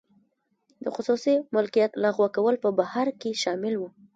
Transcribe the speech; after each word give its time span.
د 0.83 0.85
خصوصي 0.95 1.35
مالکیت 1.55 1.91
لغوه 2.03 2.27
کول 2.35 2.55
په 2.63 2.69
بهیر 2.79 3.07
کې 3.21 3.39
شامل 3.43 3.73
و. 3.77 3.83